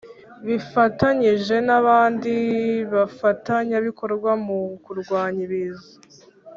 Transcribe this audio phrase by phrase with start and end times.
[0.47, 2.33] Bifatanyije n’ abandi
[2.93, 5.89] bafatanyabikorwa mu kurwanya Ibiza